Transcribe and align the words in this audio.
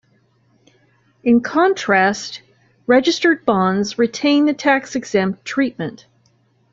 In 1.23 1.41
contrast, 1.41 2.41
registered 2.87 3.45
bonds 3.45 3.99
retained 3.99 4.47
the 4.47 4.53
tax-exempt 4.55 5.45
treatment. 5.45 6.07